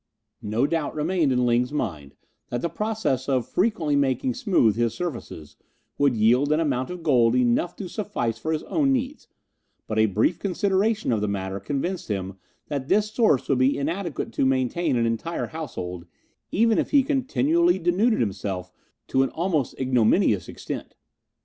No 0.41 0.65
doubt 0.65 0.95
remained 0.95 1.31
in 1.31 1.45
Ling's 1.45 1.71
mind 1.71 2.15
that 2.49 2.63
the 2.63 2.69
process 2.69 3.29
of 3.29 3.47
frequently 3.47 3.95
making 3.95 4.33
smooth 4.33 4.75
his 4.75 4.95
surfaces 4.95 5.57
would 5.99 6.15
yield 6.15 6.51
an 6.51 6.59
amount 6.59 6.89
of 6.89 7.03
gold 7.03 7.35
enough 7.35 7.75
to 7.75 7.87
suffice 7.87 8.39
for 8.39 8.51
his 8.51 8.63
own 8.63 8.91
needs, 8.91 9.27
but 9.85 9.99
a 9.99 10.07
brief 10.07 10.39
consideration 10.39 11.11
of 11.11 11.21
the 11.21 11.27
matter 11.27 11.59
convinced 11.59 12.07
him 12.07 12.39
that 12.67 12.87
this 12.87 13.11
source 13.11 13.47
would 13.47 13.59
be 13.59 13.77
inadequate 13.77 14.33
to 14.33 14.43
maintain 14.43 14.95
an 14.95 15.05
entire 15.05 15.45
household 15.45 16.07
even 16.49 16.79
if 16.79 16.89
he 16.89 17.03
continually 17.03 17.77
denuded 17.77 18.21
himself 18.21 18.73
to 19.07 19.21
an 19.21 19.29
almost 19.29 19.79
ignominious 19.79 20.49
extent. 20.49 20.95